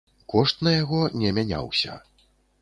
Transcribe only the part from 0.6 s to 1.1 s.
на яго